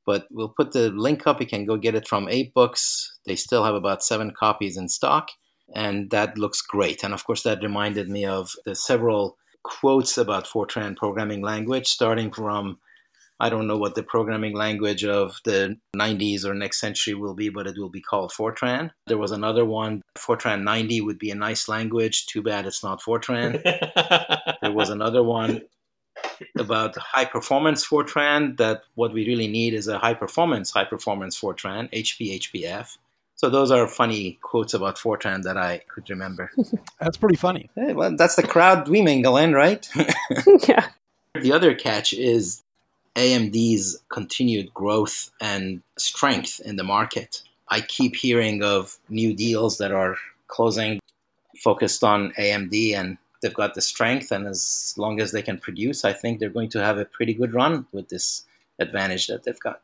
But 0.05 0.27
we'll 0.31 0.50
put 0.50 0.72
the 0.72 0.89
link 0.89 1.25
up. 1.27 1.39
You 1.39 1.48
can 1.48 1.65
go 1.65 1.77
get 1.77 1.95
it 1.95 2.07
from 2.07 2.27
AbeBooks. 2.27 3.07
They 3.25 3.36
still 3.36 3.63
have 3.63 3.75
about 3.75 4.03
seven 4.03 4.31
copies 4.31 4.77
in 4.77 4.89
stock, 4.89 5.29
and 5.74 6.10
that 6.12 6.38
looks 6.38 6.62
great. 6.62 7.03
And 7.03 7.13
of 7.13 7.25
course, 7.25 7.43
that 7.43 7.63
reminded 7.63 8.10
me 8.10 8.25
of 8.25 8.51
the 8.65 8.75
several 8.75 9.38
quotes 9.63 10.17
about 10.17 10.45
Fortran 10.45 10.95
programming 10.95 11.41
language, 11.41 11.88
starting 11.88 12.31
from 12.31 12.79
I 13.39 13.50
don't 13.50 13.67
know 13.67 13.77
what 13.77 13.95
the 13.95 14.03
programming 14.03 14.55
language 14.55 15.03
of 15.03 15.39
the 15.43 15.75
90s 15.98 16.45
or 16.45 16.53
next 16.53 16.79
century 16.79 17.13
will 17.13 17.33
be, 17.33 17.50
but 17.50 17.67
it 17.67 17.77
will 17.77 17.89
be 17.89 18.01
called 18.01 18.31
Fortran. 18.31 18.91
There 19.07 19.17
was 19.17 19.31
another 19.31 19.65
one, 19.65 20.01
Fortran 20.17 20.63
90 20.63 21.01
would 21.01 21.19
be 21.19 21.31
a 21.31 21.36
nice 21.36 21.67
language. 21.67 22.25
Too 22.27 22.41
bad 22.41 22.65
it's 22.65 22.83
not 22.83 23.01
Fortran. 23.01 23.62
there 24.62 24.72
was 24.72 24.89
another 24.89 25.24
one 25.24 25.62
about 26.58 26.96
high 26.98 27.25
performance 27.25 27.86
Fortran 27.86 28.58
that 28.58 28.84
what 28.96 29.13
we 29.13 29.25
really 29.25 29.48
need 29.48 29.74
is 29.74 29.88
a 29.88 29.98
high 29.98 30.13
performance, 30.13 30.72
high 30.72 30.86
performance 30.86 31.39
Fortran, 31.39 31.91
HP, 31.91 32.39
HPF. 32.39 32.98
So 33.36 33.50
those 33.50 33.72
are 33.72 33.88
funny 33.88 34.38
quotes 34.41 34.74
about 34.74 34.98
Fortran 34.98 35.43
that 35.43 35.58
I 35.58 35.82
could 35.88 36.10
remember. 36.10 36.51
That's 37.00 37.17
pretty 37.17 37.36
funny. 37.36 37.70
Hey, 37.75 37.93
well, 37.93 38.15
that's 38.15 38.36
the 38.36 38.48
crowd 38.48 38.88
we 38.88 39.01
mingle 39.01 39.38
in, 39.38 39.53
right? 39.53 39.88
yeah. 40.67 40.88
The 41.41 41.51
other 41.51 41.74
catch 41.74 42.13
is 42.13 42.63
AMD's 43.15 44.01
continued 44.10 44.74
growth 44.74 45.32
and 45.41 45.82
strength 45.98 46.62
in 46.63 46.75
the 46.75 46.84
market. 46.84 47.41
I 47.70 47.82
keep 47.82 48.15
hearing 48.15 48.63
of 48.63 48.98
new 49.10 49.34
deals 49.34 49.77
that 49.79 49.91
are 49.91 50.15
closing 50.48 51.00
focused 51.58 52.03
on 52.03 52.32
AMD 52.34 52.96
and 52.96 53.17
they've 53.43 53.53
got 53.53 53.75
the 53.75 53.81
strength 53.81 54.31
and 54.31 54.47
as 54.47 54.95
long 54.97 55.21
as 55.21 55.31
they 55.31 55.43
can 55.43 55.59
produce, 55.59 56.03
I 56.03 56.13
think 56.13 56.39
they're 56.39 56.50
going 56.50 56.69
to 56.69 56.83
have 56.83 56.97
a 56.97 57.05
pretty 57.05 57.35
good 57.35 57.53
run 57.53 57.85
with 57.91 58.09
this 58.09 58.45
advantage 58.79 59.27
that 59.27 59.43
they've 59.43 59.59
got. 59.59 59.81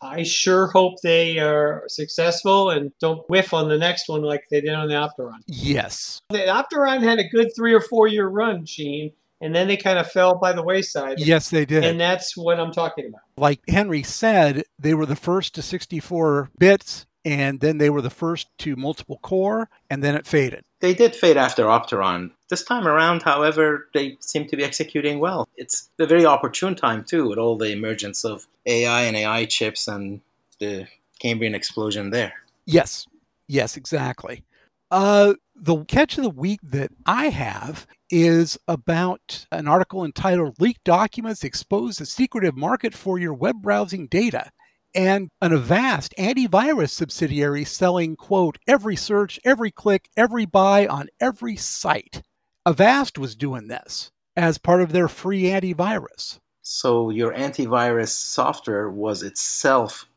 I 0.00 0.22
sure 0.22 0.68
hope 0.68 1.00
they 1.02 1.40
are 1.40 1.82
successful 1.88 2.70
and 2.70 2.92
don't 3.00 3.28
whiff 3.28 3.52
on 3.52 3.68
the 3.68 3.78
next 3.78 4.08
one 4.08 4.22
like 4.22 4.44
they 4.48 4.60
did 4.60 4.74
on 4.74 4.86
the 4.86 4.94
Opteron. 4.94 5.40
Yes. 5.48 6.22
The 6.30 6.38
Opteron 6.38 7.02
had 7.02 7.18
a 7.18 7.28
good 7.28 7.48
three 7.56 7.74
or 7.74 7.80
four 7.80 8.06
year 8.06 8.28
run, 8.28 8.64
Sheen, 8.64 9.10
and 9.40 9.52
then 9.52 9.66
they 9.66 9.76
kind 9.76 9.98
of 9.98 10.08
fell 10.08 10.36
by 10.36 10.52
the 10.52 10.62
wayside. 10.62 11.18
Yes, 11.18 11.50
they 11.50 11.64
did. 11.64 11.82
And 11.82 12.00
that's 12.00 12.36
what 12.36 12.60
I'm 12.60 12.70
talking 12.70 13.06
about. 13.06 13.22
like 13.36 13.60
Henry 13.68 14.04
said, 14.04 14.62
they 14.78 14.94
were 14.94 15.06
the 15.06 15.16
first 15.16 15.56
to 15.56 15.62
64 15.62 16.50
bits, 16.58 17.06
and 17.24 17.58
then 17.58 17.78
they 17.78 17.90
were 17.90 18.02
the 18.02 18.08
first 18.08 18.46
to 18.58 18.76
multiple 18.76 19.18
core, 19.20 19.68
and 19.90 20.02
then 20.04 20.14
it 20.14 20.26
faded. 20.26 20.64
They 20.80 20.94
did 20.94 21.16
fade 21.16 21.36
after 21.36 21.64
Opteron. 21.64 22.30
This 22.50 22.62
time 22.62 22.86
around, 22.86 23.22
however, 23.22 23.88
they 23.94 24.16
seem 24.20 24.46
to 24.46 24.56
be 24.56 24.64
executing 24.64 25.18
well. 25.18 25.48
It's 25.56 25.90
a 25.98 26.06
very 26.06 26.24
opportune 26.24 26.76
time, 26.76 27.04
too, 27.04 27.28
with 27.28 27.38
all 27.38 27.56
the 27.56 27.72
emergence 27.72 28.24
of 28.24 28.46
AI 28.64 29.02
and 29.02 29.16
AI 29.16 29.44
chips 29.44 29.88
and 29.88 30.20
the 30.60 30.86
Cambrian 31.20 31.54
explosion 31.54 32.10
there. 32.10 32.32
Yes, 32.64 33.06
yes, 33.48 33.76
exactly. 33.76 34.44
Uh, 34.90 35.34
the 35.54 35.84
catch 35.84 36.16
of 36.16 36.24
the 36.24 36.30
week 36.30 36.60
that 36.62 36.90
I 37.04 37.28
have 37.28 37.86
is 38.10 38.56
about 38.68 39.46
an 39.52 39.68
article 39.68 40.04
entitled 40.04 40.60
Leaked 40.60 40.84
Documents 40.84 41.44
Expose 41.44 41.98
the 41.98 42.06
Secretive 42.06 42.56
Market 42.56 42.94
for 42.94 43.18
Your 43.18 43.34
Web 43.34 43.60
Browsing 43.60 44.06
Data. 44.06 44.50
And 44.98 45.30
an 45.40 45.52
Avast 45.52 46.12
antivirus 46.18 46.90
subsidiary 46.90 47.64
selling, 47.64 48.16
quote, 48.16 48.58
every 48.66 48.96
search, 48.96 49.38
every 49.44 49.70
click, 49.70 50.10
every 50.16 50.44
buy 50.44 50.88
on 50.88 51.06
every 51.20 51.54
site. 51.54 52.22
Avast 52.66 53.16
was 53.16 53.36
doing 53.36 53.68
this 53.68 54.10
as 54.34 54.58
part 54.58 54.82
of 54.82 54.90
their 54.90 55.06
free 55.06 55.44
antivirus. 55.44 56.40
So 56.62 57.10
your 57.10 57.32
antivirus 57.32 58.08
software 58.08 58.90
was 58.90 59.22
itself 59.22 60.08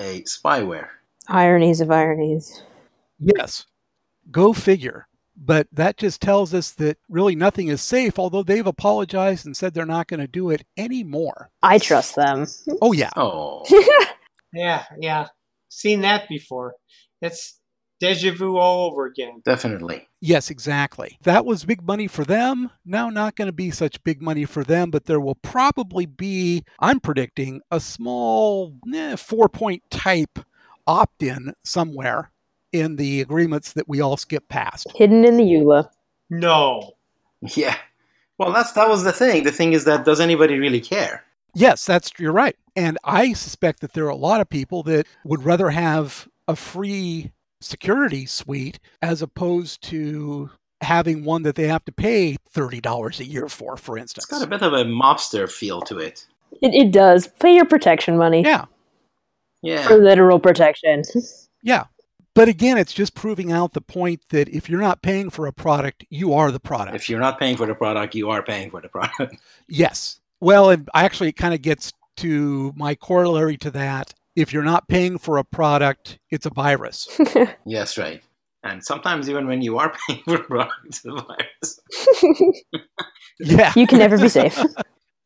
a 0.00 0.22
spyware. 0.22 0.88
Ironies 1.28 1.82
of 1.82 1.90
ironies. 1.90 2.62
Yes. 3.20 3.66
Go 4.30 4.54
figure. 4.54 5.06
But 5.36 5.66
that 5.72 5.96
just 5.96 6.20
tells 6.20 6.54
us 6.54 6.70
that 6.72 6.96
really 7.08 7.34
nothing 7.34 7.68
is 7.68 7.82
safe, 7.82 8.18
although 8.18 8.42
they've 8.42 8.66
apologized 8.66 9.46
and 9.46 9.56
said 9.56 9.74
they're 9.74 9.84
not 9.84 10.06
going 10.06 10.20
to 10.20 10.26
do 10.28 10.50
it 10.50 10.64
anymore. 10.76 11.50
I 11.62 11.78
trust 11.78 12.14
them. 12.14 12.46
Oh, 12.80 12.92
yeah. 12.92 13.10
Oh, 13.16 13.64
Yeah, 14.52 14.84
yeah. 15.00 15.26
Seen 15.68 16.02
that 16.02 16.28
before. 16.28 16.74
It's 17.20 17.58
deja 17.98 18.32
vu 18.32 18.56
all 18.56 18.88
over 18.90 19.06
again. 19.06 19.42
definitely. 19.44 20.08
Yes, 20.20 20.48
exactly. 20.50 21.18
That 21.22 21.44
was 21.44 21.64
big 21.64 21.82
money 21.82 22.06
for 22.06 22.24
them. 22.24 22.70
Now, 22.84 23.10
not 23.10 23.34
going 23.34 23.46
to 23.46 23.52
be 23.52 23.70
such 23.72 24.02
big 24.04 24.22
money 24.22 24.44
for 24.44 24.62
them, 24.62 24.90
but 24.90 25.04
there 25.06 25.20
will 25.20 25.34
probably 25.36 26.06
be, 26.06 26.62
I'm 26.78 27.00
predicting, 27.00 27.60
a 27.72 27.80
small 27.80 28.76
eh, 28.94 29.16
four 29.16 29.48
point 29.48 29.82
type 29.90 30.38
opt 30.86 31.22
in 31.22 31.54
somewhere 31.64 32.30
in 32.74 32.96
the 32.96 33.20
agreements 33.20 33.72
that 33.74 33.88
we 33.88 34.00
all 34.00 34.16
skip 34.16 34.48
past. 34.48 34.88
Hidden 34.94 35.24
in 35.24 35.36
the 35.36 35.44
EULA. 35.44 35.88
No. 36.28 36.92
Yeah. 37.40 37.76
Well, 38.38 38.52
that's 38.52 38.72
that 38.72 38.88
was 38.88 39.04
the 39.04 39.12
thing. 39.12 39.44
The 39.44 39.52
thing 39.52 39.72
is 39.74 39.84
that 39.84 40.04
does 40.04 40.20
anybody 40.20 40.58
really 40.58 40.80
care? 40.80 41.24
Yes, 41.54 41.86
that's 41.86 42.10
you're 42.18 42.32
right. 42.32 42.56
And 42.74 42.98
I 43.04 43.32
suspect 43.34 43.80
that 43.80 43.92
there 43.92 44.06
are 44.06 44.08
a 44.08 44.16
lot 44.16 44.40
of 44.40 44.50
people 44.50 44.82
that 44.84 45.06
would 45.24 45.44
rather 45.44 45.70
have 45.70 46.26
a 46.48 46.56
free 46.56 47.30
security 47.60 48.26
suite 48.26 48.80
as 49.02 49.22
opposed 49.22 49.82
to 49.84 50.50
having 50.80 51.24
one 51.24 51.44
that 51.44 51.54
they 51.54 51.68
have 51.68 51.84
to 51.84 51.92
pay 51.92 52.36
$30 52.54 53.20
a 53.20 53.24
year 53.24 53.48
for, 53.48 53.76
for 53.76 53.96
instance. 53.96 54.24
It's 54.24 54.32
got 54.38 54.42
a 54.42 54.50
bit 54.50 54.62
of 54.62 54.72
a 54.72 54.84
mobster 54.84 55.48
feel 55.50 55.80
to 55.82 55.98
it. 55.98 56.26
It, 56.60 56.74
it 56.74 56.90
does. 56.90 57.28
Pay 57.28 57.54
your 57.54 57.64
protection 57.64 58.18
money 58.18 58.42
Yeah, 58.42 58.64
Yeah. 59.62 59.86
for 59.86 59.96
literal 59.96 60.38
protection. 60.40 61.02
yeah. 61.62 61.84
But 62.34 62.48
again, 62.48 62.78
it's 62.78 62.92
just 62.92 63.14
proving 63.14 63.52
out 63.52 63.74
the 63.74 63.80
point 63.80 64.22
that 64.30 64.48
if 64.48 64.68
you're 64.68 64.80
not 64.80 65.02
paying 65.02 65.30
for 65.30 65.46
a 65.46 65.52
product, 65.52 66.04
you 66.10 66.34
are 66.34 66.50
the 66.50 66.58
product. 66.58 66.96
If 66.96 67.08
you're 67.08 67.20
not 67.20 67.38
paying 67.38 67.56
for 67.56 67.66
the 67.66 67.74
product, 67.74 68.14
you 68.14 68.30
are 68.30 68.42
paying 68.42 68.70
for 68.70 68.80
the 68.80 68.88
product. 68.88 69.36
Yes. 69.68 70.20
Well, 70.40 70.70
and 70.70 70.88
actually, 70.94 71.30
it 71.30 71.36
kind 71.36 71.54
of 71.54 71.62
gets 71.62 71.92
to 72.18 72.72
my 72.76 72.94
corollary 72.94 73.56
to 73.58 73.70
that. 73.70 74.12
If 74.36 74.52
you're 74.52 74.64
not 74.64 74.88
paying 74.88 75.16
for 75.16 75.38
a 75.38 75.44
product, 75.44 76.18
it's 76.30 76.44
a 76.44 76.50
virus. 76.50 77.08
yes, 77.64 77.96
right. 77.96 78.20
And 78.62 78.84
sometimes 78.84 79.30
even 79.30 79.46
when 79.46 79.62
you 79.62 79.78
are 79.78 79.94
paying 80.08 80.22
for 80.24 80.34
a 80.34 80.44
product, 80.44 80.74
it's 80.86 81.04
a 81.04 81.12
virus. 81.12 81.80
yeah. 83.40 83.72
you 83.76 83.86
can 83.86 83.98
never 83.98 84.18
be 84.18 84.28
safe. 84.28 84.60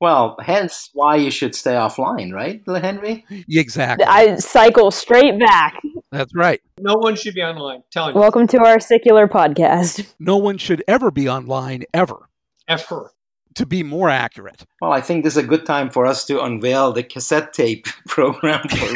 Well, 0.01 0.37
hence 0.41 0.91
why 0.93 1.17
you 1.17 1.31
should 1.31 1.55
stay 1.55 1.73
offline, 1.73 2.33
right, 2.33 2.63
Henry? 2.81 3.25
Exactly. 3.49 4.05
I 4.05 4.37
cycle 4.37 4.91
straight 4.91 5.39
back. 5.41 5.81
That's 6.11 6.35
right. 6.35 6.61
No 6.79 6.95
one 6.95 7.17
should 7.17 7.35
be 7.35 7.43
online. 7.43 7.83
Telling 7.91 8.15
you. 8.15 8.21
Welcome 8.21 8.47
to 8.49 8.59
our 8.65 8.81
secular 8.81 9.29
podcast. 9.29 10.15
No 10.19 10.37
one 10.37 10.59
should 10.59 10.83
ever 10.89 11.11
be 11.11 11.29
online, 11.29 11.85
ever, 11.95 12.29
Ever. 12.67 13.13
to 13.55 13.67
be 13.67 13.83
more 13.83 14.09
accurate. 14.11 14.65
Well, 14.81 14.93
I 14.93 15.01
think 15.01 15.23
this 15.25 15.35
is 15.37 15.45
a 15.45 15.47
good 15.47 15.65
time 15.67 15.91
for 15.91 16.07
us 16.07 16.25
to 16.27 16.43
unveil 16.43 16.93
the 16.93 17.03
cassette 17.03 17.53
tape 17.53 17.87
program 18.09 18.67
for 18.69 18.87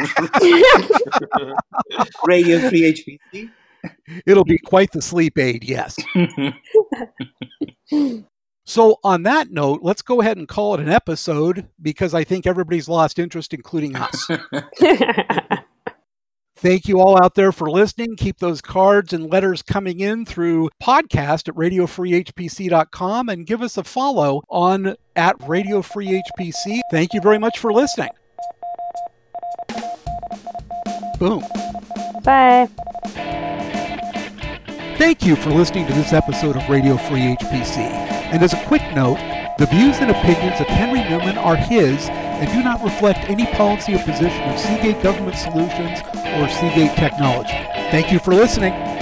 Radio 2.25 2.67
Free 2.69 2.93
HPC. 2.93 3.49
It'll 4.25 4.43
be 4.45 4.57
quite 4.57 4.91
the 4.91 5.01
sleep 5.01 5.37
aid, 5.37 5.63
yes. 5.63 5.97
So, 8.65 8.97
on 9.03 9.23
that 9.23 9.51
note, 9.51 9.79
let's 9.83 10.01
go 10.01 10.21
ahead 10.21 10.37
and 10.37 10.47
call 10.47 10.73
it 10.75 10.79
an 10.79 10.89
episode 10.89 11.67
because 11.81 12.13
I 12.13 12.23
think 12.23 12.47
everybody's 12.47 12.87
lost 12.87 13.19
interest, 13.19 13.53
including 13.53 13.95
us. 13.97 14.27
Thank 16.63 16.87
you 16.87 17.01
all 17.01 17.21
out 17.21 17.35
there 17.35 17.51
for 17.51 17.69
listening. 17.69 18.15
Keep 18.15 18.39
those 18.39 18.61
cards 18.61 19.11
and 19.11 19.29
letters 19.29 19.61
coming 19.61 19.99
in 19.99 20.25
through 20.25 20.69
podcast 20.81 21.49
at 21.49 21.55
radiofreehpc.com 21.55 23.27
and 23.27 23.45
give 23.45 23.61
us 23.61 23.75
a 23.75 23.83
follow 23.83 24.43
on 24.49 24.95
at 25.17 25.37
radiofreehpc. 25.39 26.79
Thank 26.89 27.13
you 27.13 27.19
very 27.19 27.37
much 27.37 27.59
for 27.59 27.73
listening. 27.73 28.11
Boom. 31.19 31.43
Bye. 32.23 32.69
Thank 34.97 35.25
you 35.25 35.35
for 35.35 35.49
listening 35.49 35.85
to 35.87 35.93
this 35.93 36.13
episode 36.13 36.55
of 36.55 36.69
Radio 36.69 36.95
Free 36.95 37.35
HPC. 37.35 37.75
And 37.75 38.41
as 38.41 38.53
a 38.53 38.65
quick 38.67 38.83
note, 38.95 39.17
the 39.57 39.65
views 39.65 39.97
and 39.97 40.11
opinions 40.11 40.61
of 40.61 40.67
Henry 40.67 41.03
Newman 41.09 41.37
are 41.37 41.57
his 41.57 42.07
and 42.07 42.49
do 42.53 42.63
not 42.63 42.81
reflect 42.81 43.29
any 43.29 43.47
policy 43.47 43.95
or 43.95 43.99
position 44.03 44.41
of 44.43 44.57
Seagate 44.57 45.03
Government 45.03 45.35
Solutions 45.35 45.99
or 46.35 46.49
Seagate 46.49 46.95
Technology. 46.97 47.53
Thank 47.91 48.11
you 48.11 48.19
for 48.19 48.33
listening. 48.33 48.92